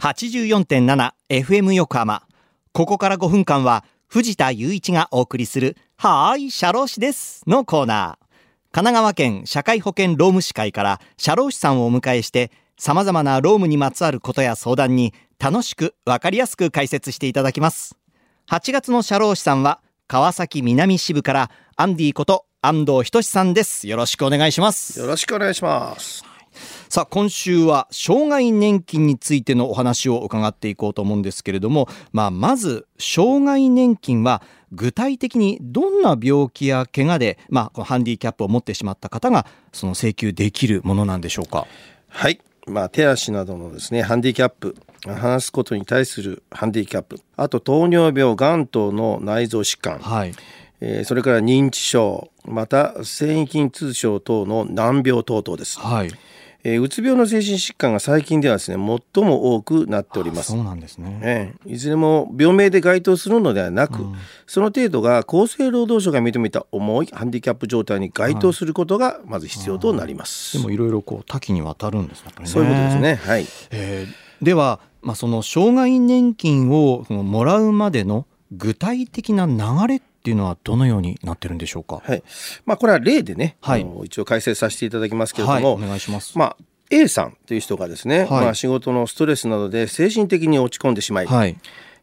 [0.00, 2.22] 84.7FM 横浜。
[2.72, 8.26] ここから5分間は藤田雄一がお送りするはーい、社労士ですのコーナー。
[8.72, 17.98] 神奈川県社会保険労務士会から社労士さんをお迎えして様々な労務にまつわることや相談に楽しくわかりやすく解説していただきます。
[18.48, 23.86] 8月の社労士さんは川崎南支部からアンディこと安藤仁さんです。
[23.86, 24.98] よろしくお願いします。
[24.98, 26.29] よろしくお願いします。
[26.88, 41.66] さあ今週は障害年金についてのお話を伺っていこうと思うんですけれども、まあ、まず障害年金は具体的にどんな病気や怪我で、まあ、ハンディキャップを持ってしまった方がその請求できるものなんでしょうか？
[42.08, 42.40] はい。
[42.66, 47.20] まあ、手足などのですねハンディキャップ話すことに対するハンディキャップ。
[47.36, 50.34] あと糖尿病がん等の内臓疾患、はい。
[50.80, 55.78] えー、それから認知症また繊維筋痛症等の難病等々です。
[55.78, 56.10] はい
[56.62, 60.52] えー、うつ病の精神疾患が最近ではですね最も多くなっております。
[60.52, 64.14] そうなんですね、えー、いずれも病名で該当するのではなく、うん、
[64.46, 70.58] その程度が厚生労働省が認めた重いハンディキャップ状態に該当することがまず必要となります。
[70.58, 72.32] はい、でもいろいろこう多岐にわたるんですね。
[72.44, 73.14] そういうことですね。
[73.14, 73.46] はい。
[73.70, 79.54] えー、では、まあ、その障害年金をそのもらうまでの具体的な流
[79.86, 82.02] れっていうのはどのようになってるんでしょうか？
[82.04, 82.22] はい。
[82.66, 86.36] まあこれは例でね、はい、一応解説させていただきますけれども、はい、お願いします。
[86.36, 86.56] まあ
[86.90, 91.56] A さんという人がですね、はい、まあ仕事のストレスなどで精神的に落ち込んでしまい、はい、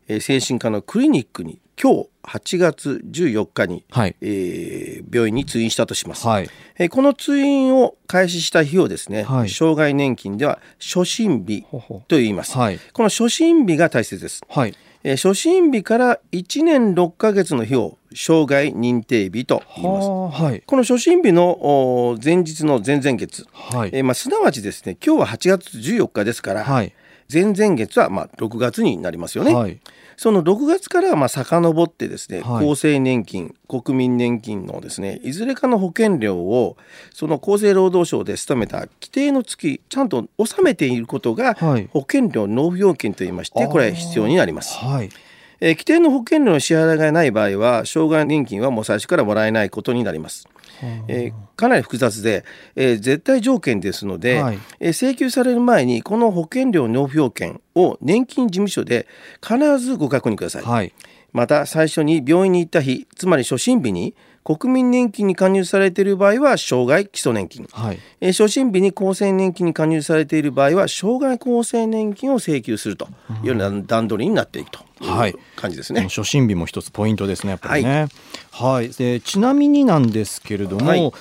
[0.07, 11.65] えー、精神科のクリニックに今日8月14日に、はい、えー、病院に通院したとします、はい、えー、この通院を開始した日をですね、はい、障害年金では初診日
[12.07, 20.43] と言います、はい、この初診日が大切です、はいえー、初診日から1年6ヶ月の日を障害認定日と言います。
[20.43, 23.89] はい、この初診日の前日の前々月、はい。
[23.93, 26.93] えーまあ、すなわちですね今日は8月14日ですから、はい、
[27.31, 29.53] 前々月はまあ6月になりますよね。
[29.53, 29.79] はい。
[30.17, 36.75] その6月からまあ遡ってですね、はい、厚生年金国民年金のですねいずれかの保険料を
[37.13, 44.75] その厚生労働省で勤めた規定の月ちゃんと納めていることが保険料納付要件といいましてこれ必要になります。
[44.77, 45.09] はい
[45.59, 50.47] えー、規定の保険料の支払いがない場合は障害年金はもう最初からもらえないことになります。
[51.07, 52.45] えー、かなり複雑で、
[52.75, 59.07] えー、絶対条件ですので、はい、えー、請求される前にこの保険料納付要件を年金事務所で
[59.41, 60.63] 必ずご確認ください。
[60.63, 60.93] はい、
[61.33, 64.15] また最初に病院に行った日つまり初診日に
[64.47, 73.09] 国民年金に加入されている場合は障害基礎年金、はい、えー、初診日に厚生年金に加入されている場合は障害厚生年金を請求すると
[73.43, 76.03] いうような段取りになっていくという感じですね。
[76.03, 78.07] 初診日も一つポイントですねやっぱりね。
[78.51, 81.11] はい、はい、でちなみになんですけれども、はい、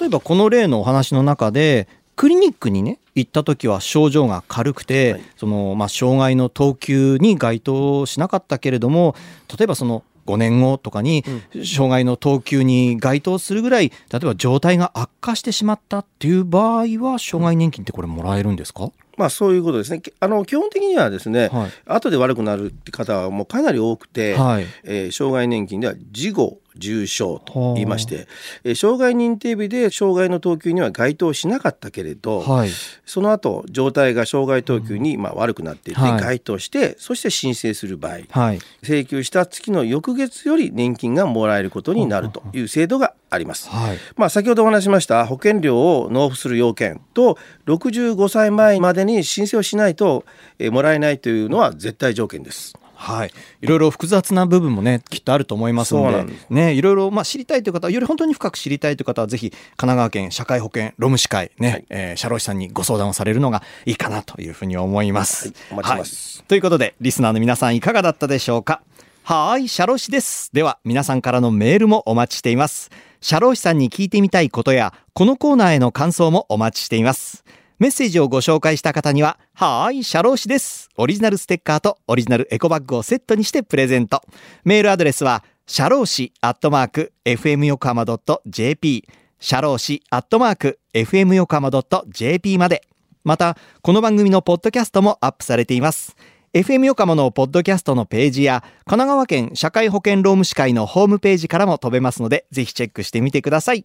[0.00, 1.86] 例えばこの例のお話の中で
[2.16, 9.14] クリニックにね行った時は症状が軽くて、はい、そのまあ障害の等級に該当しなかったけれども
[9.54, 11.24] 例えばその5年後とかに
[11.64, 18.90] 障害の等級に該当するぐらい例えば状態が悪化してしまったっていう場合は障害年金ってこれもらえるんですか？
[19.16, 20.02] まあそういうことですね。
[20.18, 28.26] あの基本的にはですね、はい、後で悪くなるって方はもうかなり多くて、はい、えー、障害年金では事後重症と言いまして、
[28.64, 32.70] えー、障害認定日で障害の等級には該当しなかったけれど、はい、
[33.04, 43.68] その後状態が障害等級にまあ悪くなっていて、該当してそして申請する場合、はい、請求した月の翌月より年金がもらえることになるという制度があります。
[43.68, 50.24] はい、まあ先ほどお話しました保険料を納付する要件と65歳前までに申請をしないと、
[50.58, 52.74] えー、もらえないというのは絶対条件です。
[52.94, 65.52] はい、いろいろ複雑な部分もねきっとあると思いますのでねいろいろまあ知りたいという方より本当に深く知りたいという方はぜひ神奈川県社会保険労務士会ね、はい、えー、社労士さんにご相談をされるのがいいかなというふうに思います。
[65.70, 66.02] はい、はい、
[66.48, 68.80] ということでリスナーの皆さんいかがだったでしょうか？
[69.24, 70.50] はい社労士です。
[70.52, 72.90] では皆さんからのメールもお待ちしています。
[73.20, 77.42] 社労士さんに聞いてみたいことやこのコーナーへの感想もお待ちしています
[77.80, 80.88] メッセージをご紹介した方には、はーい、シャロー氏です。
[80.96, 84.22] オリジナルステッカーとオリジナルエコバッグをセットにしてプレゼント。
[84.64, 88.04] メールアドレスは、シャロー氏アットマーク、fm 横浜
[88.46, 89.04] .jp、
[89.40, 91.70] シャロー氏アットマーク、fm 横浜
[92.08, 92.82] .jp まで。
[93.24, 96.14] また、この番組のポッドキャストもアップされています。
[96.54, 103.84] FM 横浜のポッドキャストのページや、神奈川県社会保険労務士会のホームページからも飛べますので、ぜひチェックしてみてください。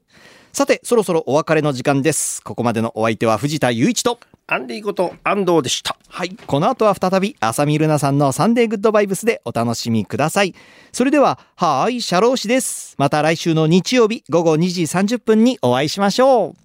[0.54, 2.44] さて、そろそろお別れの時間です。
[2.44, 5.98] ここまでのお相手は藤田雄一と、アンディこと安藤でした。
[6.10, 6.38] はい。
[6.46, 10.54] この後は再び、浅見ルナさんのサンデーグッドバイブスでお楽しみください。
[10.92, 12.94] それでは、はーい、シャロー氏です。
[13.00, 16.60] また来週の日曜日午後2時30分にお会いしましょう。